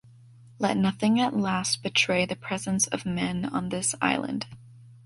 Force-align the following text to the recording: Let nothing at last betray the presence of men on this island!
Let 0.57 0.77
nothing 0.77 1.19
at 1.21 1.37
last 1.37 1.83
betray 1.83 2.25
the 2.25 2.35
presence 2.35 2.87
of 2.87 3.05
men 3.05 3.45
on 3.45 3.69
this 3.69 3.93
island! 4.01 4.47